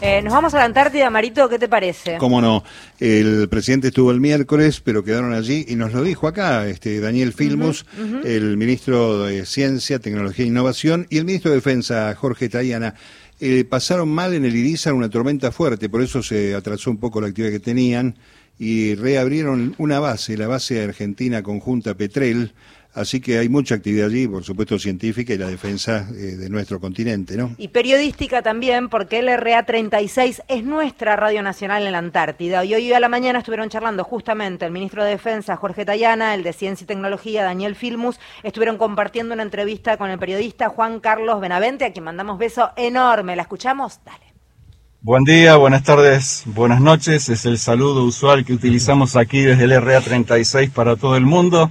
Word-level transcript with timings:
Eh, 0.00 0.20
nos 0.22 0.32
vamos 0.32 0.52
a 0.54 0.58
la 0.58 0.64
Antártida, 0.64 1.08
Marito, 1.10 1.48
¿qué 1.48 1.58
te 1.58 1.68
parece? 1.68 2.18
Cómo 2.18 2.40
no. 2.40 2.62
El 2.98 3.48
presidente 3.48 3.88
estuvo 3.88 4.10
el 4.10 4.20
miércoles, 4.20 4.80
pero 4.80 5.04
quedaron 5.04 5.32
allí 5.32 5.64
y 5.68 5.76
nos 5.76 5.92
lo 5.92 6.02
dijo 6.02 6.28
acá, 6.28 6.66
este 6.68 7.00
Daniel 7.00 7.32
Filmus, 7.32 7.86
el 8.24 8.56
ministro 8.56 9.24
de 9.24 9.46
Ciencia, 9.46 9.98
Tecnología 9.98 10.44
e 10.44 10.48
Innovación 10.48 11.06
y 11.10 11.18
el 11.18 11.24
ministro 11.24 11.50
de 11.50 11.56
Defensa, 11.56 12.14
Jorge 12.14 12.48
Tayana. 12.48 12.94
Eh, 13.40 13.64
pasaron 13.64 14.08
mal 14.08 14.34
en 14.34 14.44
el 14.44 14.54
Irizar 14.54 14.94
una 14.94 15.10
tormenta 15.10 15.50
fuerte, 15.50 15.88
por 15.88 16.02
eso 16.02 16.22
se 16.22 16.54
atrasó 16.54 16.90
un 16.90 16.98
poco 16.98 17.20
la 17.20 17.28
actividad 17.28 17.52
que 17.52 17.60
tenían 17.60 18.16
y 18.58 18.94
reabrieron 18.94 19.74
una 19.78 19.98
base, 20.00 20.36
la 20.36 20.46
base 20.46 20.82
argentina 20.82 21.42
conjunta 21.42 21.94
Petrel, 21.94 22.52
Así 22.94 23.20
que 23.20 23.38
hay 23.38 23.48
mucha 23.48 23.74
actividad 23.74 24.06
allí, 24.06 24.28
por 24.28 24.44
supuesto 24.44 24.78
científica 24.78 25.34
y 25.34 25.38
la 25.38 25.48
defensa 25.48 26.08
eh, 26.12 26.36
de 26.36 26.48
nuestro 26.48 26.78
continente, 26.78 27.36
¿no? 27.36 27.50
Y 27.58 27.68
periodística 27.68 28.40
también, 28.40 28.88
porque 28.88 29.18
el 29.18 29.36
RA 29.36 29.66
36 29.66 30.42
es 30.46 30.62
nuestra 30.62 31.16
radio 31.16 31.42
nacional 31.42 31.84
en 31.84 31.92
la 31.92 31.98
Antártida. 31.98 32.64
Y 32.64 32.72
hoy 32.72 32.92
a 32.92 33.00
la 33.00 33.08
mañana 33.08 33.40
estuvieron 33.40 33.68
charlando 33.68 34.04
justamente 34.04 34.64
el 34.64 34.70
ministro 34.70 35.02
de 35.02 35.10
Defensa, 35.10 35.56
Jorge 35.56 35.84
Tayana, 35.84 36.34
el 36.34 36.44
de 36.44 36.52
Ciencia 36.52 36.84
y 36.84 36.86
Tecnología, 36.86 37.42
Daniel 37.42 37.74
Filmus, 37.74 38.20
estuvieron 38.44 38.78
compartiendo 38.78 39.34
una 39.34 39.42
entrevista 39.42 39.96
con 39.96 40.10
el 40.10 40.18
periodista 40.20 40.68
Juan 40.68 41.00
Carlos 41.00 41.40
Benavente, 41.40 41.84
a 41.86 41.92
quien 41.92 42.04
mandamos 42.04 42.38
beso 42.38 42.70
enorme. 42.76 43.34
¿La 43.34 43.42
escuchamos? 43.42 43.98
Dale. 44.04 44.24
Buen 45.00 45.24
día, 45.24 45.56
buenas 45.56 45.82
tardes, 45.82 46.44
buenas 46.46 46.80
noches. 46.80 47.28
Es 47.28 47.44
el 47.44 47.58
saludo 47.58 48.04
usual 48.04 48.44
que 48.44 48.52
utilizamos 48.52 49.16
aquí 49.16 49.40
desde 49.40 49.64
el 49.64 49.82
RA 49.82 50.00
36 50.00 50.70
para 50.70 50.94
todo 50.94 51.16
el 51.16 51.26
mundo. 51.26 51.70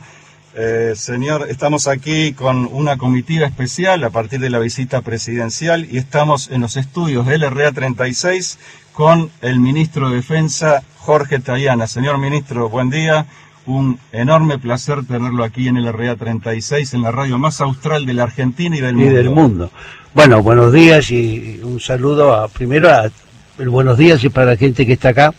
Eh, 0.55 0.93
señor, 0.95 1.47
estamos 1.49 1.87
aquí 1.87 2.33
con 2.33 2.69
una 2.71 2.97
comitiva 2.97 3.47
especial 3.47 4.03
a 4.03 4.11
partir 4.11 4.39
de 4.39 4.51
la 4.51 4.59
visita 4.59 5.01
presidencial 5.01 5.87
y 5.89 5.97
estamos 5.97 6.51
en 6.51 6.61
los 6.61 6.77
estudios 6.77 7.25
del 7.25 7.41
RA 7.49 7.71
36 7.71 8.59
con 8.91 9.31
el 9.41 9.59
ministro 9.59 10.09
de 10.09 10.17
Defensa, 10.17 10.83
Jorge 10.99 11.39
Tayana. 11.39 11.87
Señor 11.87 12.19
ministro, 12.19 12.69
buen 12.69 12.91
día. 12.91 13.25
Un 13.65 13.97
enorme 14.11 14.59
placer 14.59 15.03
tenerlo 15.07 15.43
aquí 15.43 15.69
en 15.69 15.77
el 15.77 15.91
RA 15.91 16.17
36, 16.17 16.93
en 16.93 17.01
la 17.01 17.11
radio 17.11 17.39
más 17.39 17.59
austral 17.59 18.05
de 18.05 18.13
la 18.13 18.23
Argentina 18.23 18.77
y 18.77 18.81
del 18.81 18.93
mundo. 18.93 19.11
Y 19.11 19.15
del 19.15 19.29
mundo. 19.31 19.71
Bueno, 20.13 20.43
buenos 20.43 20.71
días 20.71 21.09
y 21.09 21.61
un 21.63 21.79
saludo 21.79 22.31
a, 22.31 22.47
primero 22.47 22.91
a 22.91 23.09
el 23.57 23.69
buenos 23.69 23.97
días 23.97 24.23
y 24.23 24.29
para 24.29 24.47
la 24.51 24.57
gente 24.57 24.85
que 24.85 24.93
está 24.93 25.09
acá 25.09 25.33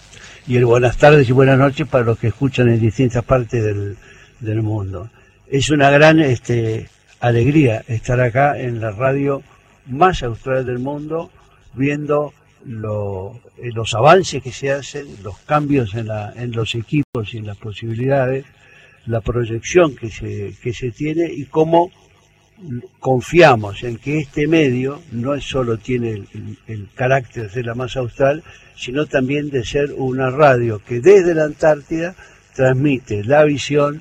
y 0.49 0.57
el 0.57 0.65
buenas 0.65 0.97
tardes 0.97 1.29
y 1.29 1.33
buenas 1.33 1.59
noches 1.59 1.87
para 1.87 2.05
los 2.05 2.19
que 2.19 2.29
escuchan 2.29 2.69
en 2.69 2.81
distintas 2.81 3.25
partes 3.25 3.63
del, 3.63 3.97
del 4.45 4.63
mundo. 4.63 5.11
Es 5.49 5.71
una 5.71 5.91
gran 5.91 6.21
este, 6.21 6.89
alegría 7.21 7.85
estar 7.89 8.21
acá 8.21 8.59
en 8.59 8.81
la 8.81 8.91
radio 8.91 9.43
más 9.87 10.23
austral 10.23 10.65
del 10.65 10.79
mundo, 10.79 11.31
viendo 11.75 12.33
eh, 12.65 13.71
los 13.75 13.95
avances 13.95 14.43
que 14.43 14.53
se 14.53 14.71
hacen, 14.71 15.07
los 15.23 15.39
cambios 15.41 15.95
en, 15.95 16.09
la, 16.09 16.33
en 16.37 16.53
los 16.53 16.75
equipos 16.75 17.33
y 17.33 17.39
en 17.39 17.47
las 17.47 17.59
posibilidades, 17.59 18.45
la 19.07 19.21
proyección 19.21 19.95
que 19.95 20.11
se, 20.11 20.55
que 20.63 20.73
se 20.73 20.91
tiene 20.91 21.31
y 21.31 21.45
cómo 21.45 21.91
confiamos 23.01 23.83
en 23.83 23.99
que 23.99 24.21
este 24.21 24.47
medio 24.47 25.03
no 25.13 25.39
solo 25.41 25.77
tiene 25.77 26.23
el, 26.67 26.89
carácter 26.95 27.45
de 27.45 27.51
ser 27.51 27.67
la 27.67 27.75
más 27.75 27.97
austral, 27.97 28.43
sino 28.77 29.07
también 29.07 29.51
de 29.51 29.65
ser 29.65 29.93
una 29.97 30.31
radio 30.31 30.81
que 30.87 31.01
desde 31.01 31.35
la 31.35 31.45
Antártida 31.45 32.15
transmite 32.55 33.25
la 33.25 33.45
visión 33.45 34.01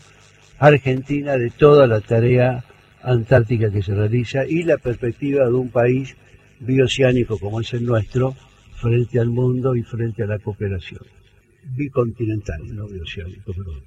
argentina 0.67 1.37
de 1.37 1.49
toda 1.49 1.87
la 1.87 1.99
tarea 1.99 2.63
antártica 3.01 3.69
que 3.69 3.81
se 3.81 3.93
realiza 3.93 4.45
y 4.47 4.63
la 4.63 4.77
perspectiva 4.77 5.45
de 5.45 5.53
un 5.53 5.69
país 5.69 6.15
bioceánico 6.61 7.37
como 7.37 7.59
es 7.59 7.73
el 7.73 7.85
nuestro 7.85 8.33
frente 8.75 9.19
al 9.19 9.29
mundo 9.29 9.75
y 9.75 9.83
frente 9.83 10.23
a 10.23 10.27
la 10.27 10.39
cooperación. 10.39 11.01
Bicontinental, 11.75 12.61
no 12.73 12.87
bioceánico, 12.87 13.51
perdón. 13.53 13.81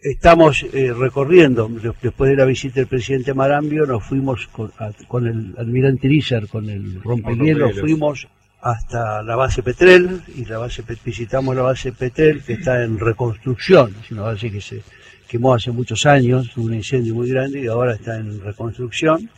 Estamos 0.00 0.64
eh, 0.72 0.92
recorriendo, 0.92 1.68
después 2.00 2.30
de 2.30 2.36
la 2.36 2.44
visita 2.44 2.76
del 2.76 2.86
presidente 2.86 3.34
Marambio, 3.34 3.84
nos 3.84 4.04
fuimos 4.04 4.48
con, 4.48 5.26
el 5.26 5.54
almirante 5.58 6.06
Irizar, 6.06 6.46
con 6.46 6.68
el 6.68 7.02
rompehielos, 7.02 7.80
fuimos 7.80 8.28
hasta 8.60 9.22
la 9.22 9.34
base 9.34 9.62
Petrel, 9.62 10.20
y 10.36 10.44
la 10.44 10.58
base 10.58 10.84
visitamos 11.04 11.56
la 11.56 11.62
base 11.62 11.92
Petrel, 11.92 12.42
que 12.42 12.52
está 12.54 12.84
en 12.84 12.98
reconstrucción, 12.98 13.94
es 14.02 14.10
una 14.10 14.22
base 14.22 14.50
que 14.50 14.60
se 14.60 14.82
quemó 15.28 15.54
hace 15.54 15.70
muchos 15.70 16.06
años, 16.06 16.56
un 16.56 16.74
incendio 16.74 17.14
muy 17.14 17.28
grande 17.30 17.62
y 17.62 17.66
ahora 17.66 17.94
está 17.94 18.16
en 18.16 18.40
reconstrucción. 18.40 19.30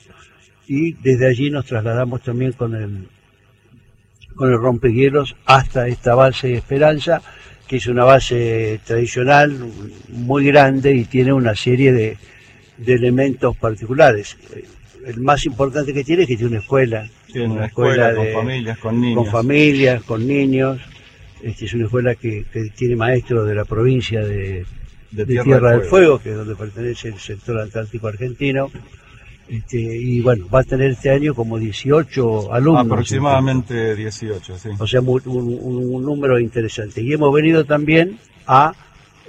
Y 0.69 0.93
desde 0.95 1.29
allí 1.29 1.51
nos 1.51 1.67
trasladamos 1.67 2.23
también 2.23 2.53
con 2.53 2.75
el, 2.75 3.09
con 4.35 4.51
el 4.51 4.59
rompehielos 4.59 5.37
hasta 5.47 5.87
esta 5.89 6.15
base 6.15 6.55
Esperanza, 6.55 7.23
que 7.69 7.77
es 7.77 7.87
una 7.87 8.05
base 8.05 8.81
tradicional 8.85 9.57
muy 10.09 10.47
grande 10.47 10.95
y 10.95 11.05
tiene 11.05 11.33
una 11.33 11.55
serie 11.55 11.93
de, 11.93 12.17
elementos 12.87 13.57
particulares. 13.57 14.37
El 15.05 15.21
más 15.21 15.47
importante 15.47 15.95
que 15.95 16.05
tiene 16.05 16.23
es 16.23 16.29
que 16.29 16.37
tiene 16.37 16.51
una 16.51 16.61
escuela. 16.61 17.09
Tiene 17.33 17.55
una, 17.55 17.67
escuela, 17.67 18.15
con 18.15 18.33
familias, 18.33 18.79
con 18.79 19.01
niños. 19.01 19.17
Con 19.17 19.33
familias, 19.33 20.03
con 20.03 20.27
niños. 20.27 20.81
Este, 21.43 21.67
es 21.67 21.75
una 21.75 21.85
escuela 21.85 22.15
que, 22.17 22.45
que 22.53 22.71
tiene 22.77 22.97
maestros 22.97 23.47
de 23.47 23.55
la 23.55 23.65
provincia 23.65 24.21
de, 24.21 24.65
de, 25.17 25.27
Tierra, 25.27 25.73
del, 25.73 25.83
Fuego. 25.83 26.19
que 26.19 26.31
es 26.31 26.37
donde 26.37 26.55
pertenece 26.55 27.09
el 27.09 27.19
sector 27.19 27.59
antártico 27.59 28.09
argentino. 28.09 28.71
Este, 29.49 29.79
y 29.79 30.21
bueno, 30.21 30.49
va 30.53 30.61
a 30.61 30.65
tener 30.65 30.91
este 30.91 31.11
año 31.11 31.35
como 31.35 31.59
18 31.59 32.53
alumnos. 32.53 32.87
Aproximadamente 32.87 33.95
18, 33.95 34.59
sí. 34.59 34.71
O 34.79 34.87
sea, 34.87 35.01
un, 35.01 36.03
número 36.03 36.39
interesante. 36.41 37.01
Y 37.01 37.13
hemos 37.13 37.33
venido 37.33 37.65
también 37.65 38.19
a 38.47 38.73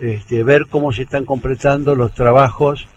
este, 0.02 0.44
ver 0.44 0.66
cómo 0.68 0.92
se 0.92 1.04
están 1.04 1.26
completando 1.26 1.96
los 1.96 2.14
trabajos 2.14 2.88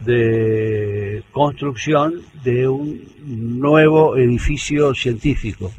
de 0.00 1.22
construcción 1.32 2.22
de 2.44 2.68
un 2.68 3.02
nuevo 3.24 4.16
edificio 4.16 4.94
científico, 4.94 5.72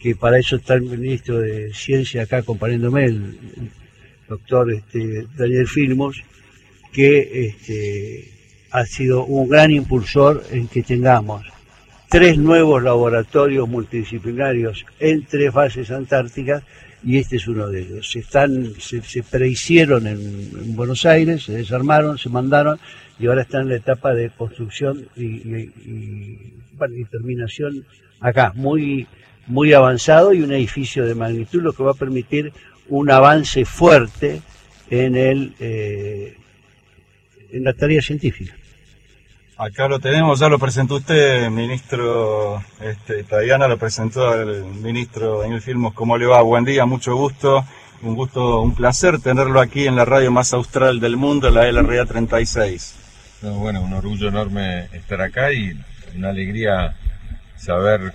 que 0.00 0.16
para 0.16 0.38
eso 0.38 0.56
está 0.56 0.74
el 0.74 0.82
ministro 0.82 1.38
de 1.38 1.72
Ciencia 1.72 2.22
acá 2.22 2.38
acompañándome, 2.38 3.04
el, 3.04 3.38
doctor 4.28 4.72
este, 4.72 5.26
Daniel 5.36 5.68
Filmos, 5.68 6.22
que 6.92 7.46
este, 7.48 8.28
ha 8.70 8.84
sido 8.86 9.24
un 9.24 9.48
gran 9.48 9.70
impulsor 9.70 10.42
en 10.50 10.68
que 10.68 10.82
tengamos 10.82 11.44
tres 12.08 12.38
nuevos 12.38 12.82
laboratorios 12.82 13.68
multidisciplinarios 13.68 14.86
en 15.00 15.24
tres 15.26 15.52
bases 15.52 15.90
antárticas 15.90 16.62
y 17.04 17.18
este 17.18 17.36
es 17.36 17.48
uno 17.48 17.68
de 17.68 17.82
ellos. 17.82 18.10
Se, 18.10 18.20
están, 18.20 18.72
se, 18.78 19.22
prehicieron 19.22 20.06
en, 20.06 20.74
Buenos 20.74 21.04
Aires, 21.04 21.44
se 21.44 21.52
desarmaron, 21.52 22.16
se 22.18 22.28
mandaron 22.28 22.78
y 23.18 23.26
ahora 23.26 23.42
están 23.42 23.62
en 23.62 23.68
la 23.70 23.76
etapa 23.76 24.14
de 24.14 24.30
construcción 24.30 25.06
y, 25.16 25.70
terminación 27.10 27.84
acá, 28.20 28.52
muy, 28.54 29.06
muy 29.46 29.72
avanzado 29.72 30.32
y 30.32 30.42
un 30.42 30.52
edificio 30.52 31.04
de 31.04 31.14
magnitud, 31.14 31.62
lo 31.62 31.72
que 31.72 31.82
va 31.82 31.90
a 31.92 31.94
permitir 31.94 32.52
un 32.88 33.10
avance 33.10 33.64
fuerte 33.64 34.42
en, 34.90 35.16
el, 35.16 35.54
eh, 35.60 36.36
en 37.52 37.64
la 37.64 37.72
tarea 37.72 38.02
científica. 38.02 38.54
Acá 39.56 39.86
lo 39.86 40.00
tenemos, 40.00 40.40
ya 40.40 40.48
lo 40.48 40.58
presentó 40.58 40.96
usted, 40.96 41.48
ministro 41.48 42.60
este, 42.80 43.22
Tayana, 43.22 43.68
lo 43.68 43.78
presentó 43.78 44.34
el 44.34 44.64
ministro 44.64 45.42
Daniel 45.42 45.62
Filmos. 45.62 45.94
¿Cómo 45.94 46.18
le 46.18 46.26
va? 46.26 46.42
Buen 46.42 46.64
día, 46.64 46.86
mucho 46.86 47.14
gusto. 47.14 47.64
Un 48.02 48.16
gusto, 48.16 48.60
un 48.60 48.74
placer 48.74 49.20
tenerlo 49.20 49.60
aquí 49.60 49.86
en 49.86 49.94
la 49.94 50.04
radio 50.04 50.32
más 50.32 50.52
austral 50.52 50.98
del 50.98 51.16
mundo, 51.16 51.50
la 51.50 51.70
LRA 51.70 52.04
36. 52.04 52.96
bueno, 53.42 53.80
un 53.80 53.92
orgullo 53.92 54.28
enorme 54.28 54.88
estar 54.92 55.22
acá 55.22 55.52
y 55.52 55.72
una 56.16 56.30
alegría 56.30 56.96
saber 57.56 58.12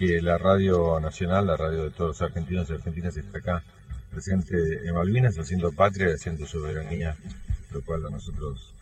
que 0.00 0.22
la 0.22 0.38
radio 0.38 0.98
nacional, 0.98 1.46
la 1.46 1.58
radio 1.58 1.84
de 1.84 1.90
todos 1.90 2.18
los 2.18 2.22
argentinos 2.22 2.70
y 2.70 2.72
argentinas 2.72 3.18
está 3.18 3.36
acá 3.36 3.62
presente 4.10 4.56
en 4.88 4.94
Malvinas, 4.94 5.38
haciendo 5.38 5.72
patria 5.72 6.08
y 6.08 6.12
haciendo 6.14 6.46
soberanía, 6.46 7.16
lo 7.70 7.82
cual 7.82 8.06
a 8.06 8.08
nosotros 8.08 8.72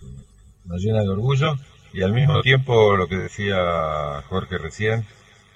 nos 0.64 0.80
llena 0.80 1.02
de 1.02 1.08
orgullo. 1.08 1.56
Y 1.92 2.02
al 2.02 2.12
mismo 2.12 2.40
tiempo 2.42 2.96
lo 2.96 3.08
que 3.08 3.16
decía 3.16 4.22
Jorge 4.28 4.58
recién, 4.58 5.04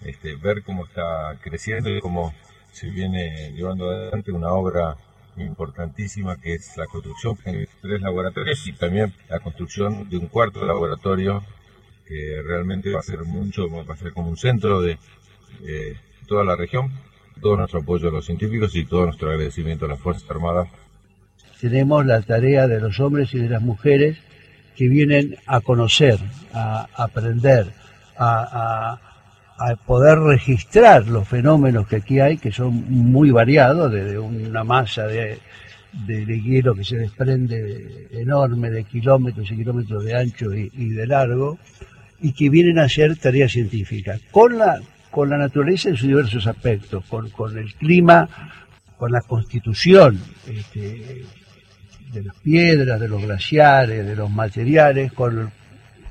este, 0.00 0.34
ver 0.34 0.64
cómo 0.64 0.84
está 0.84 1.38
creciendo 1.40 1.90
y 1.90 2.00
cómo 2.00 2.34
se 2.72 2.90
viene 2.90 3.52
llevando 3.52 3.88
adelante 3.88 4.32
una 4.32 4.50
obra 4.50 4.96
importantísima 5.36 6.40
que 6.40 6.54
es 6.54 6.76
la 6.76 6.86
construcción 6.86 7.38
de 7.44 7.68
tres 7.80 8.00
laboratorios 8.00 8.66
y 8.66 8.72
también 8.72 9.14
la 9.28 9.38
construcción 9.38 10.08
de 10.08 10.16
un 10.16 10.26
cuarto 10.26 10.66
laboratorio 10.66 11.44
que 12.08 12.42
realmente 12.44 12.92
va 12.92 12.98
a 12.98 13.04
ser 13.04 13.22
mucho, 13.22 13.68
va 13.70 13.94
a 13.94 13.96
ser 13.96 14.12
como 14.12 14.28
un 14.28 14.36
centro 14.36 14.80
de 14.80 14.98
eh, 15.66 15.96
toda 16.26 16.44
la 16.44 16.56
región, 16.56 16.90
todo 17.40 17.56
nuestro 17.56 17.80
apoyo 17.80 18.08
a 18.08 18.12
los 18.12 18.26
científicos 18.26 18.74
y 18.76 18.84
todo 18.84 19.06
nuestro 19.06 19.30
agradecimiento 19.30 19.86
a 19.86 19.88
las 19.88 20.00
Fuerzas 20.00 20.30
Armadas. 20.30 20.68
Tenemos 21.60 22.04
la 22.06 22.20
tarea 22.22 22.66
de 22.66 22.80
los 22.80 22.98
hombres 23.00 23.32
y 23.34 23.38
de 23.38 23.48
las 23.48 23.62
mujeres 23.62 24.18
que 24.76 24.88
vienen 24.88 25.36
a 25.46 25.60
conocer, 25.60 26.18
a 26.52 26.88
aprender, 26.96 27.66
a, 28.16 28.98
poder 29.86 30.18
registrar 30.18 31.06
los 31.06 31.28
fenómenos 31.28 31.86
que 31.86 31.96
aquí 31.96 32.18
hay, 32.18 32.36
que 32.36 32.50
son 32.50 32.84
muy 32.90 33.30
variados, 33.30 33.92
desde 33.92 34.18
una 34.18 34.64
masa 34.64 35.06
de, 35.06 35.38
de, 35.92 36.40
hielo 36.40 36.74
que 36.74 36.84
se 36.84 36.96
desprende 36.96 38.08
enorme 38.10 38.70
de 38.70 38.84
kilómetros 38.84 39.50
y 39.52 39.56
kilómetros 39.56 40.04
de 40.04 40.16
ancho 40.16 40.52
y, 40.52 40.88
de 40.88 41.06
largo, 41.06 41.58
y 42.20 42.32
que 42.32 42.50
vienen 42.50 42.78
a 42.78 42.84
hacer 42.84 43.16
tareas 43.16 43.52
científicas, 43.52 44.20
con 44.30 44.58
la, 44.58 44.80
con 45.12 45.28
la 45.28 45.36
naturaleza 45.36 45.90
en 45.90 45.96
sus 45.96 46.08
diversos 46.08 46.46
aspectos, 46.46 47.04
con, 47.04 47.28
con 47.30 47.56
el 47.56 47.74
clima, 47.74 48.28
con 48.96 49.12
la 49.12 49.20
constitución 49.20 50.18
este, 50.48 51.22
de 52.12 52.22
las 52.22 52.34
piedras, 52.36 52.98
de 52.98 53.08
los 53.08 53.22
glaciares, 53.22 54.06
de 54.06 54.16
los 54.16 54.30
materiales, 54.30 55.12
con, 55.12 55.50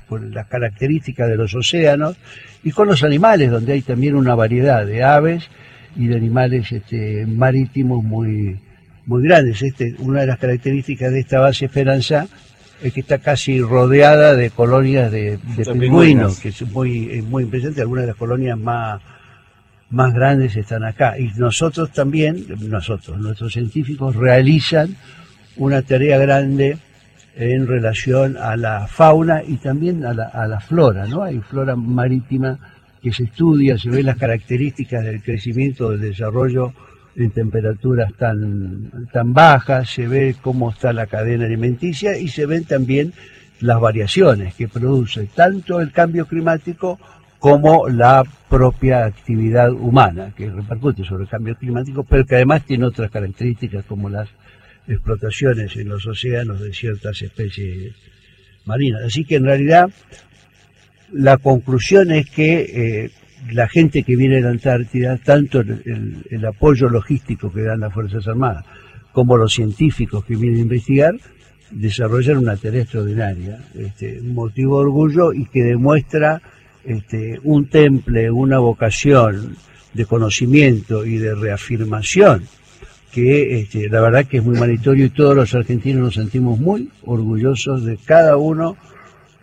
con 0.08 0.32
las 0.32 0.46
características 0.46 1.28
de 1.28 1.36
los 1.36 1.52
océanos 1.52 2.16
y 2.62 2.70
con 2.70 2.86
los 2.86 3.02
animales, 3.02 3.50
donde 3.50 3.72
hay 3.72 3.82
también 3.82 4.14
una 4.14 4.36
variedad 4.36 4.86
de 4.86 5.02
aves 5.02 5.48
y 5.96 6.06
de 6.06 6.16
animales 6.16 6.70
este, 6.70 7.26
marítimos 7.26 8.04
muy, 8.04 8.60
muy 9.06 9.22
grandes. 9.24 9.62
Este, 9.62 9.96
una 9.98 10.20
de 10.20 10.28
las 10.28 10.38
características 10.38 11.10
de 11.10 11.20
esta 11.20 11.40
base 11.40 11.64
Esperanza 11.64 12.28
es 12.82 12.92
que 12.92 13.00
está 13.00 13.18
casi 13.18 13.60
rodeada 13.60 14.34
de 14.34 14.50
colonias 14.50 15.10
de, 15.12 15.38
pingüinos, 15.78 16.40
que 16.40 16.48
es 16.48 16.62
muy, 16.72 17.22
muy 17.22 17.44
impresionante. 17.44 17.80
Algunas 17.80 18.02
de 18.02 18.08
las 18.08 18.16
colonias 18.16 18.58
más, 18.58 19.00
más 19.90 20.12
grandes 20.12 20.56
están 20.56 20.84
acá. 20.84 21.18
Y 21.18 21.30
nosotros 21.36 21.92
también, 21.92 22.44
nosotros, 22.60 23.18
nuestros 23.18 23.52
científicos 23.52 24.16
realizan 24.16 24.96
una 25.56 25.82
tarea 25.82 26.18
grande 26.18 26.78
en 27.36 27.66
relación 27.66 28.36
a 28.36 28.56
la 28.56 28.86
fauna 28.88 29.42
y 29.46 29.56
también 29.56 30.04
a 30.04 30.12
la, 30.12 30.24
a 30.24 30.46
la 30.46 30.60
flora, 30.60 31.06
¿no? 31.06 31.22
Hay 31.22 31.38
flora 31.38 31.76
marítima 31.76 32.58
que 33.00 33.12
se 33.12 33.24
estudia, 33.24 33.78
se 33.78 33.90
ven 33.90 34.06
las 34.06 34.16
características 34.16 35.04
del 35.04 35.22
crecimiento, 35.22 35.90
del 35.90 36.00
desarrollo 36.00 36.74
en 37.16 37.30
temperaturas 37.30 38.12
tan, 38.14 39.08
tan 39.12 39.34
bajas, 39.34 39.90
se 39.90 40.06
ve 40.06 40.36
cómo 40.40 40.70
está 40.70 40.92
la 40.92 41.06
cadena 41.06 41.44
alimenticia 41.44 42.16
y 42.16 42.28
se 42.28 42.46
ven 42.46 42.64
también 42.64 43.12
las 43.60 43.80
variaciones 43.80 44.54
que 44.54 44.68
produce 44.68 45.28
tanto 45.34 45.80
el 45.80 45.92
cambio 45.92 46.26
climático 46.26 46.98
como 47.38 47.88
la 47.88 48.24
propia 48.48 49.04
actividad 49.04 49.72
humana, 49.72 50.32
que 50.36 50.48
repercute 50.48 51.04
sobre 51.04 51.24
el 51.24 51.28
cambio 51.28 51.56
climático, 51.56 52.04
pero 52.04 52.24
que 52.24 52.36
además 52.36 52.64
tiene 52.64 52.86
otras 52.86 53.10
características 53.10 53.84
como 53.84 54.08
las 54.08 54.28
explotaciones 54.86 55.76
en 55.76 55.88
los 55.88 56.06
océanos 56.06 56.60
de 56.60 56.72
ciertas 56.72 57.20
especies 57.20 57.94
marinas. 58.64 59.02
Así 59.04 59.24
que 59.24 59.36
en 59.36 59.44
realidad 59.44 59.90
la 61.12 61.36
conclusión 61.36 62.10
es 62.12 62.30
que 62.30 63.04
eh, 63.04 63.10
la 63.50 63.68
gente 63.68 64.02
que 64.02 64.16
viene 64.16 64.36
de 64.36 64.42
la 64.42 64.50
Antártida, 64.50 65.18
tanto 65.18 65.60
el, 65.60 66.44
apoyo 66.46 66.88
logístico 66.88 67.52
que 67.52 67.62
dan 67.62 67.80
las 67.80 67.92
Fuerzas 67.92 68.26
Armadas 68.28 68.64
como 69.12 69.36
los 69.36 69.52
científicos 69.52 70.24
que 70.24 70.36
vienen 70.36 70.60
a 70.60 70.62
investigar, 70.62 71.14
desarrollan 71.70 72.38
una 72.38 72.56
tarea 72.56 72.82
extraordinaria, 72.82 73.58
este, 73.78 74.20
motivo 74.22 74.78
de 74.78 74.86
orgullo 74.86 75.32
y 75.34 75.46
que 75.46 75.62
demuestra 75.62 76.40
este, 76.84 77.38
un 77.42 77.66
temple, 77.68 78.30
una 78.30 78.58
vocación 78.58 79.56
de 79.92 80.06
conocimiento 80.06 81.04
y 81.04 81.18
de 81.18 81.34
reafirmación 81.34 82.44
que 83.12 83.60
este, 83.60 83.90
la 83.90 84.00
verdad 84.00 84.24
que 84.24 84.38
es 84.38 84.44
muy 84.44 84.58
meritorio 84.58 85.04
y 85.04 85.10
todos 85.10 85.36
los 85.36 85.54
argentinos 85.54 86.02
nos 86.02 86.14
sentimos 86.14 86.58
muy 86.58 86.88
orgullosos 87.04 87.84
de 87.84 87.98
cada 87.98 88.38
uno 88.38 88.76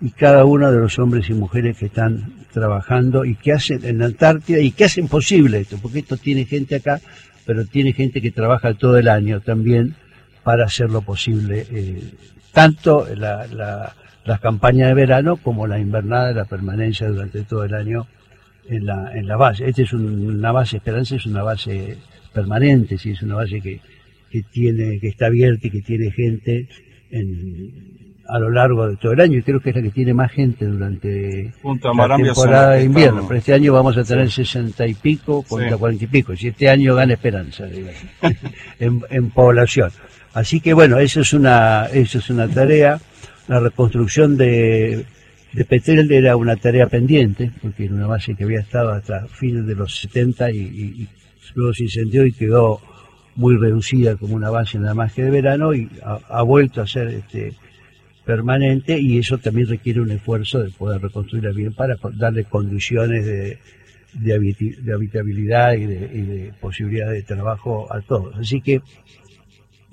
y 0.02 0.12
cada 0.12 0.46
uno 0.46 0.72
de 0.72 0.80
los 0.80 0.98
hombres 1.00 1.30
y 1.30 1.34
mujeres 1.34 1.78
que 1.78 1.88
están 1.88 2.34
trabajando 2.54 3.26
y 3.26 3.36
que 3.36 3.54
hacen 3.54 3.84
en 3.84 4.00
la 4.00 4.06
Antártida 4.06 4.60
y 4.60 4.72
que 4.72 4.86
hacen 4.86 5.08
posible 5.08 5.60
esto, 5.60 5.78
porque 5.82 6.00
esto 6.00 6.18
tiene 6.18 6.46
gente 6.46 6.76
acá, 6.76 7.00
pero 7.46 7.66
tiene 7.66 7.94
gente 7.94 8.22
que 8.22 8.32
trabaja 8.32 8.74
todo 8.74 8.98
el 8.98 9.08
año 9.08 9.42
también 9.42 9.96
para 10.44 10.66
hacerlo 10.66 11.02
posible, 11.02 11.66
eh, 11.70 12.14
tanto 12.54 13.08
la, 13.16 13.46
la, 13.48 13.94
las 14.26 14.40
campañas 14.40 14.90
de 14.90 14.94
verano 14.94 15.38
como 15.38 15.68
la 15.68 15.80
invernada, 15.80 16.32
la 16.32 16.46
permanencia 16.46 17.10
durante 17.10 17.44
todo 17.44 17.66
el 17.66 17.74
año 17.74 18.08
en 18.68 18.86
la, 18.86 19.12
en 19.14 19.28
la 19.28 19.36
base. 19.36 19.68
Esta 19.68 19.82
es 19.82 19.94
una 19.94 20.52
base, 20.52 20.78
Esperanza 20.78 21.16
es 21.16 21.26
una 21.26 21.44
base 21.44 21.98
permanente, 22.34 22.98
si 22.98 23.12
es 23.12 23.22
una 23.22 23.36
base 23.36 23.60
que, 23.60 23.82
que, 24.30 24.44
tiene, 24.44 25.00
que 25.00 25.10
está 25.10 25.28
abierta 25.28 25.68
y 25.68 25.72
que 25.72 25.82
tiene 25.82 26.12
gente 26.12 26.68
en, 27.12 28.09
a 28.30 28.38
lo 28.38 28.52
largo 28.52 28.88
de 28.88 28.96
todo 28.98 29.14
el 29.14 29.22
año 29.22 29.40
y 29.40 29.42
creo 29.42 29.60
que 29.60 29.72
es 29.72 29.76
la 29.76 29.82
que 29.82 29.90
tiene 29.90 30.14
más 30.14 30.32
gente 30.32 30.66
durante 30.66 31.52
la 31.64 32.18
temporada 32.18 32.72
de 32.74 32.84
invierno. 32.84 33.26
Pero 33.28 33.40
este 33.40 33.54
año 33.54 33.74
vamos 33.74 33.98
a 33.98 34.04
tener 34.04 34.30
sesenta 34.30 34.86
y 34.86 34.94
pico 34.94 35.44
contra 35.44 35.78
cuarenta 35.78 36.04
y 36.04 36.08
pico. 36.08 36.36
Si 36.36 36.48
este 36.48 36.70
año 36.70 36.96
gana 36.96 37.14
esperanza 37.14 37.66
en, 38.80 39.02
en, 39.10 39.30
población. 39.32 39.92
Así 40.34 40.62
que 40.62 40.74
bueno, 40.74 41.00
eso 41.00 41.22
es 41.22 41.34
una, 41.34 41.88
eso 41.88 42.20
es 42.20 42.30
una 42.30 42.48
tarea. 42.48 43.00
La 43.48 43.60
reconstrucción 43.60 44.38
de, 44.38 45.06
de 45.54 45.66
Petrel 45.66 46.12
era 46.12 46.36
una 46.36 46.56
tarea 46.56 46.86
pendiente, 46.86 47.52
porque 47.62 47.86
era 47.86 47.96
una 47.96 48.08
base 48.08 48.36
que 48.36 48.44
había 48.44 48.60
estado 48.60 48.92
hasta 48.92 49.28
fines 49.28 49.66
de 49.66 49.74
los 49.74 50.00
70 50.02 50.52
y, 50.52 50.58
y, 50.58 51.08
luego 51.56 51.74
se 51.74 51.86
incendió 51.86 52.28
y 52.28 52.32
quedó 52.32 52.80
muy 53.36 53.58
reducida 53.58 54.16
como 54.18 54.36
una 54.36 54.52
base 54.52 54.78
nada 54.78 54.94
más 54.94 55.14
que 55.14 55.24
de 55.24 55.32
verano 55.32 55.74
y 55.74 55.90
ha, 56.06 56.20
ha 56.30 56.44
vuelto 56.44 56.84
a 56.84 56.88
ser 56.88 57.08
este, 57.08 57.54
permanente 58.30 59.00
y 59.00 59.18
eso 59.18 59.40
también 59.40 59.68
requiere 59.68 60.02
un 60.02 60.12
esfuerzo 60.12 60.60
de 60.60 60.70
poder 60.70 61.02
reconstruirla 61.02 61.50
bien 61.50 61.74
para 61.74 61.96
darle 62.14 62.44
condiciones 62.44 63.26
de, 63.26 63.58
de, 64.14 64.94
habitabilidad 64.94 65.74
y 65.74 65.88
de, 65.88 65.96
y 66.14 66.22
de, 66.22 66.54
posibilidad 66.62 67.10
de 67.10 67.24
trabajo 67.24 67.92
a 67.92 68.02
todos. 68.02 68.38
Así 68.38 68.62
que 68.62 68.84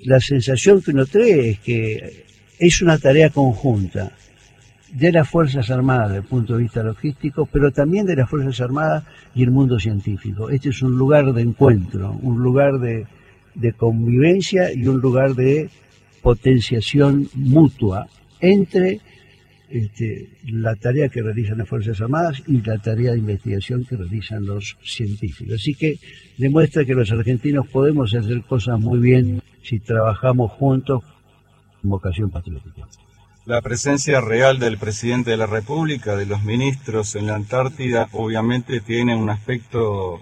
la 0.01 0.19
sensación 0.19 0.83
que 0.83 0.91
uno 0.91 1.07
trae 1.07 1.49
es 1.49 1.59
que 1.61 2.25
es 2.59 2.79
una 2.83 2.99
tarea 2.99 3.31
conjunta 3.31 4.11
de 4.91 5.11
las 5.11 5.27
Fuerzas 5.27 5.71
Armadas 5.71 6.09
desde 6.09 6.21
el 6.21 6.27
punto 6.27 6.57
de 6.57 6.61
vista 6.61 6.83
logístico, 6.83 7.49
pero 7.51 7.71
también 7.71 8.05
de 8.05 8.17
las 8.17 8.29
Fuerzas 8.29 8.61
Armadas 8.61 9.03
y 9.33 9.41
el 9.41 9.49
mundo 9.49 9.79
científico. 9.79 10.51
Este 10.51 10.69
es 10.69 10.83
un 10.83 10.95
lugar 10.95 11.33
de 11.33 11.41
encuentro, 11.41 12.11
un 12.21 12.43
lugar 12.43 12.77
de, 12.77 13.07
de 13.55 13.73
convivencia 13.73 14.71
y 14.71 14.87
un 14.87 15.01
lugar 15.01 15.33
de 15.33 15.71
potenciación 16.21 17.27
mutua 17.33 18.07
entre 18.41 18.99
este, 19.69 20.29
la 20.45 20.75
tarea 20.75 21.09
que 21.09 21.21
realizan 21.21 21.57
las 21.57 21.67
Fuerzas 21.67 21.99
Armadas 21.99 22.41
y 22.47 22.61
la 22.61 22.77
tarea 22.77 23.11
de 23.11 23.19
investigación 23.19 23.83
que 23.83 23.97
realizan 23.97 24.45
los 24.45 24.77
científicos. 24.83 25.55
Así 25.55 25.75
que 25.75 25.99
demuestra 26.37 26.85
que 26.85 26.93
los 26.93 27.11
argentinos 27.11 27.67
podemos 27.67 28.13
hacer 28.13 28.43
cosas 28.43 28.79
muy 28.79 28.99
bien 28.99 29.41
si 29.63 29.79
trabajamos 29.79 30.51
juntos 30.53 31.03
con 31.81 31.91
vocación 31.91 32.29
patriótica. 32.29 32.87
La 33.45 33.61
presencia 33.61 34.19
real 34.19 34.59
del 34.59 34.77
presidente 34.77 35.31
de 35.31 35.37
la 35.37 35.45
República, 35.47 36.17
de 36.17 36.25
los 36.25 36.43
ministros 36.43 37.15
en 37.15 37.27
la 37.27 37.35
Antártida, 37.35 38.09
obviamente 38.11 38.81
tiene 38.81 39.15
un 39.15 39.29
aspecto, 39.29 40.19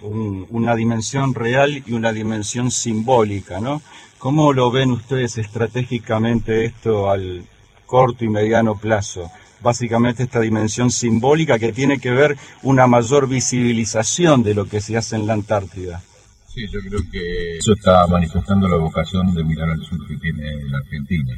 una 0.49 0.75
dimensión 0.75 1.33
real 1.33 1.83
y 1.85 1.93
una 1.93 2.13
dimensión 2.13 2.69
simbólica, 2.69 3.59
¿no? 3.59 3.81
¿Cómo 4.19 4.53
lo 4.53 4.71
ven 4.71 4.91
ustedes 4.91 5.39
estratégicamente 5.39 6.65
esto 6.65 7.09
al, 7.09 7.45
corto 7.85 8.25
y 8.25 8.29
mediano 8.29 8.75
plazo. 8.75 9.31
Básicamente 9.61 10.23
esta 10.23 10.41
dimensión 10.41 10.91
simbólica 10.91 11.57
que 11.57 11.73
tiene 11.73 11.99
que 11.99 12.11
ver 12.11 12.37
una 12.63 12.87
mayor 12.87 13.27
visibilización 13.27 14.43
de 14.43 14.53
lo 14.53 14.65
que 14.65 14.81
se 14.81 14.97
hace 14.97 15.15
en 15.15 15.27
la 15.27 15.33
Antártida. 15.33 16.01
Sí, 16.47 16.61
yo 16.71 16.79
creo 16.79 17.01
que 17.11 17.57
eso 17.57 17.73
está 17.73 18.07
manifestando 18.07 18.67
la 18.67 18.77
vocación 18.77 19.33
de 19.33 19.43
mirar 19.43 19.69
al 19.69 19.81
sur 19.83 19.99
que 20.07 20.15
tiene 20.17 20.63
la 20.69 20.77
Argentina. 20.77 21.33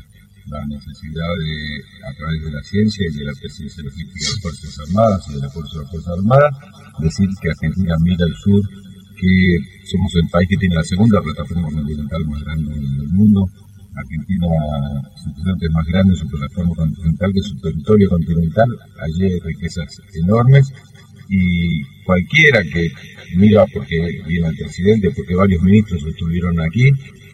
La 0.45 0.65
necesidad 0.65 1.27
de, 1.39 2.07
a 2.07 2.13
través 2.13 2.43
de 2.43 2.51
la 2.51 2.63
ciencia 2.63 3.05
y 3.09 3.17
de 3.17 3.25
la 3.25 3.33
presidencia 3.33 3.83
logística 3.83 4.25
de 4.25 4.31
las 4.31 4.41
Fuerzas 4.41 4.79
Armadas 4.87 5.25
y 5.27 5.33
de 5.33 5.39
la 5.41 5.49
Fuerza 5.49 5.73
de 5.73 5.81
las 5.83 5.91
Fuerzas 5.91 6.13
Armadas, 6.17 6.55
decir 6.99 7.29
que 7.41 7.49
Argentina 7.49 7.95
mira 7.99 8.25
al 8.25 8.35
sur, 8.35 8.61
que 9.19 9.57
somos 9.85 10.15
el 10.15 10.29
país 10.29 10.47
que 10.49 10.57
tiene 10.57 10.75
la 10.75 10.83
segunda 10.83 11.21
plataforma 11.21 11.71
continental 11.71 12.25
más 12.27 12.43
grande 12.43 12.73
del 12.75 13.09
mundo, 13.09 13.49
Argentina, 13.97 14.47
es 15.61 15.71
más 15.71 15.85
grande, 15.85 16.15
su 16.15 16.27
plataforma 16.27 16.75
continental 16.75 17.33
que 17.33 17.41
su 17.41 17.57
territorio 17.59 18.09
continental. 18.09 18.67
Allí 19.01 19.25
hay 19.25 19.39
riquezas 19.39 20.01
enormes 20.13 20.71
y 21.29 21.83
cualquiera 22.05 22.63
que 22.63 22.91
mira 23.35 23.65
porque 23.73 24.21
viene 24.25 24.47
el 24.47 24.55
presidente, 24.55 25.11
porque 25.15 25.35
varios 25.35 25.61
ministros 25.61 26.05
estuvieron 26.05 26.59
aquí, 26.61 26.91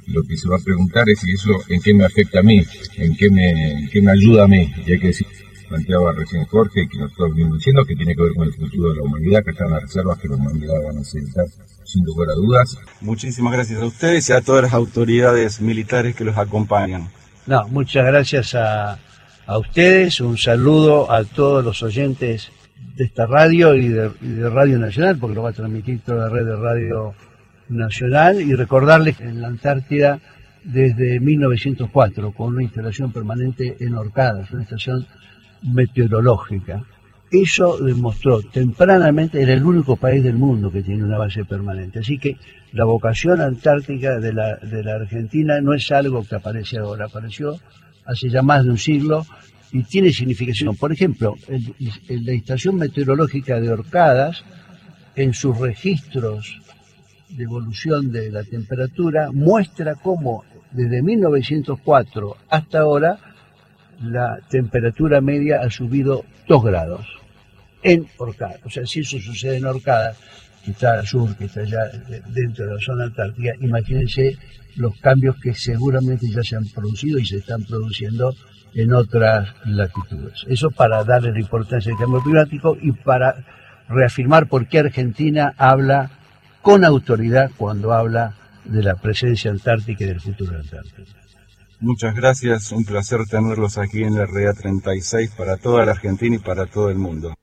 lo 0.08 0.24
que 0.24 0.36
se 0.36 0.50
va 0.50 0.58
a 0.58 0.64
preguntar 0.64 1.10
es 1.10 1.20
si 1.20 1.32
eso 1.32 1.52
en 1.70 1.82
qué 1.82 1.94
me 1.94 2.06
afecta 2.06 2.40
a 2.40 2.44
mí, 2.44 2.62
en 2.98 3.16
qué 3.16 3.30
me, 3.30 3.72
en 3.80 3.90
qué 3.90 4.02
me 4.02 4.12
ayuda 4.12 4.46
a 4.46 4.48
mí. 4.48 4.72
Y 4.86 4.92
hay 4.92 5.00
que 5.00 5.08
decir, 5.08 5.23
planteaba 5.74 6.12
recién 6.12 6.46
Jorge, 6.46 6.88
que 6.88 7.00
nosotros 7.00 7.32
venimos 7.32 7.58
diciendo 7.58 7.84
que 7.86 7.96
tiene 7.96 8.16
que 8.16 8.22
ver 8.22 8.34
con 8.36 8.48
el 8.48 8.54
futuro 8.54 8.90
de 8.90 8.96
la 8.96 9.04
humanidad, 9.04 9.44
que 9.44 9.52
están 9.52 9.72
las 9.72 9.82
reservas 9.82 10.20
que 10.20 10.28
la 10.28 10.36
humanidad 10.36 10.76
van 10.84 10.96
a 10.96 11.00
necesitar 11.00 11.46
sin 11.84 12.06
lugar 12.06 12.30
a 12.30 12.34
dudas. 12.36 12.78
Muchísimas 13.02 13.54
gracias 13.54 13.82
a 13.82 13.86
ustedes 13.86 14.30
y 14.30 14.34
a 14.34 14.42
todas 14.42 14.64
las 14.64 14.74
autoridades 14.74 15.62
militares 15.62 16.16
que 16.16 16.24
los 16.24 16.38
acompañan. 16.38 17.10
No, 17.48 17.68
muchas 17.70 18.06
gracias 18.06 18.54
a, 18.54 19.00
a 19.48 19.58
ustedes, 19.58 20.22
un 20.22 20.38
saludo 20.38 21.12
a 21.12 21.24
todos 21.24 21.66
los 21.66 21.82
oyentes 21.82 22.52
de 22.96 23.06
esta 23.06 23.26
radio 23.26 23.74
y 23.76 23.90
de, 23.90 24.50
Radio 24.50 24.78
Nacional, 24.78 25.18
porque 25.18 25.36
lo 25.36 25.44
va 25.44 25.50
a 25.50 25.54
transmitir 25.54 26.02
toda 26.02 26.28
la 26.28 26.30
red 26.30 26.46
de 26.46 26.56
Radio 26.56 27.16
Nacional, 27.70 28.42
y 28.42 28.54
recordarles 28.54 29.18
que 29.18 29.24
en 29.24 29.42
la 29.42 29.48
Antártida 29.48 30.20
desde 30.64 31.20
1904, 31.20 32.32
con 32.32 32.54
una 32.54 32.64
instalación 32.64 33.12
permanente 33.12 33.76
en 33.80 33.96
Orcadas, 33.96 34.52
una 34.52 34.64
estación 34.64 35.06
meteorológica. 35.64 36.84
Eso 37.32 37.78
demostró 37.78 38.42
tempranamente, 38.42 39.42
era 39.42 39.54
el 39.54 39.64
único 39.64 39.96
país 39.96 40.24
del 40.24 40.36
mundo 40.36 40.72
que 40.72 40.84
tiene 40.84 41.04
una 41.04 41.18
base 41.18 41.46
permanente. 41.46 42.00
Así 42.00 42.20
que 42.20 42.38
la 42.74 42.86
vocación 42.86 43.42
antártica 43.42 44.20
de 44.20 44.34
la, 44.34 44.58
de 44.58 44.84
la 44.84 44.96
Argentina 44.96 45.60
no 45.60 45.74
es 45.74 45.92
algo 45.92 46.24
que 46.24 46.36
aparece 46.36 46.78
ahora, 46.78 47.06
apareció 47.06 47.56
hace 48.06 48.30
ya 48.30 48.42
más 48.42 48.64
de 48.64 48.72
un 48.72 48.78
siglo 48.78 49.26
y 49.72 49.84
tiene 49.84 50.12
significación. 50.12 50.76
Por 50.76 50.92
ejemplo, 50.92 51.36
la 52.08 52.32
estación 52.34 52.76
meteorológica 52.76 53.60
de 53.60 53.72
Orcadas, 53.72 54.44
en 55.16 55.34
sus 55.34 55.58
registros 55.58 56.60
de 57.30 57.44
evolución 57.44 58.12
de 58.12 58.32
la 58.32 58.44
temperatura, 58.44 59.32
muestra 59.32 59.96
cómo 59.96 60.44
desde 60.72 61.02
1904 61.02 62.38
hasta 62.50 62.80
ahora 62.80 63.18
la 64.02 64.40
temperatura 64.50 65.22
media 65.22 65.62
ha 65.62 65.70
subido 65.70 66.24
2 66.48 66.64
grados 66.64 67.06
en 67.82 68.08
Orcadas. 68.18 68.60
O 68.64 68.70
sea, 68.70 68.86
si 68.86 69.02
eso 69.02 69.20
sucede 69.20 69.58
en 69.58 69.66
Orcadas, 69.66 70.18
que 70.64 70.72
está 70.72 71.00
al 71.00 71.08
sur, 71.08 71.36
que 71.36 71.46
está 71.46 71.62
allá 71.62 71.90
dentro 72.28 72.66
de 72.66 72.74
la 72.74 72.80
zona 72.80 73.06
antártica, 73.06 73.52
imagínense 73.60 74.38
los 74.76 74.98
cambios 75.00 75.36
que 75.42 75.54
seguramente 75.54 76.28
ya 76.30 76.42
se 76.42 76.56
han 76.56 76.66
producido 76.66 77.20
y 77.20 77.26
se 77.26 77.38
están 77.38 77.64
produciendo 77.64 78.34
en 78.74 78.94
otras 78.94 79.54
latitudes. 79.66 80.46
Eso 80.48 80.72
para 80.72 81.04
darle 81.04 81.32
la 81.32 81.40
importancia 81.40 81.92
al 81.92 82.00
cambio 82.00 82.22
climático 82.22 82.78
y 82.82 82.92
para 82.92 83.36
reafirmar 83.88 84.48
por 84.48 84.68
qué 84.68 84.80
Argentina 84.80 85.54
habla 85.58 86.10
con 86.62 86.86
autoridad 86.86 87.52
cuando 87.58 87.92
habla 87.92 88.36
de 88.66 88.82
la 88.82 88.96
presencia 88.96 89.52
antártica 89.52 90.06
y 90.06 90.08
del 90.08 90.22
futuro 90.22 90.54
de 90.54 90.60
Antártica. 90.60 91.23
Muchas 91.84 92.16
gracias, 92.16 92.72
un 92.72 92.86
placer 92.86 93.26
tenerlos 93.30 93.78
aquí 93.78 94.04
en 94.04 94.16
la 94.16 94.26
REA 94.26 94.54
36 94.54 95.32
para 95.32 95.58
toda 95.58 95.86
la 95.86 95.92
Argentina 95.92 96.38
y 96.38 96.40
para 96.40 96.66
todo 96.66 96.90
el 96.90 96.98
mundo. 96.98 97.34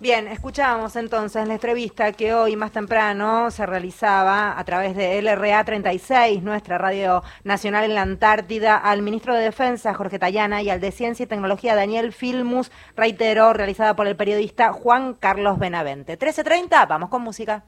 Bien, 0.00 0.26
escuchábamos 0.26 0.96
entonces 0.96 1.46
la 1.46 1.54
entrevista 1.54 2.10
que 2.10 2.34
hoy 2.34 2.56
más 2.56 2.72
temprano 2.72 3.52
se 3.52 3.66
realizaba 3.66 4.58
a 4.58 4.64
través 4.64 4.96
de 4.96 5.22
LRA 5.22 5.62
36, 5.64 6.42
nuestra 6.42 6.76
radio 6.76 7.22
nacional 7.44 7.84
en 7.84 7.94
la 7.94 8.02
Antártida, 8.02 8.76
al 8.76 9.02
ministro 9.02 9.32
de 9.32 9.44
Defensa 9.44 9.94
Jorge 9.94 10.18
Tayana 10.18 10.62
y 10.62 10.70
al 10.70 10.80
de 10.80 10.90
Ciencia 10.90 11.22
y 11.22 11.28
Tecnología 11.28 11.76
Daniel 11.76 12.12
Filmus, 12.12 12.72
reiteró, 12.96 13.52
realizada 13.52 13.94
por 13.94 14.08
el 14.08 14.16
periodista 14.16 14.72
Juan 14.72 15.14
Carlos 15.14 15.60
Benavente. 15.60 16.18
13.30, 16.18 16.88
vamos 16.88 17.10
con 17.10 17.22
música. 17.22 17.62